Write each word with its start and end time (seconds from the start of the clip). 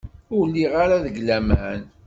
Ur 0.35 0.43
lliɣ 0.49 0.73
ara 0.83 1.03
deg 1.05 1.15
laman. 1.27 1.81